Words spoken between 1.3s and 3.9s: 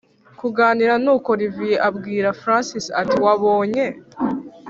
olivier abwira francis ati”wabonye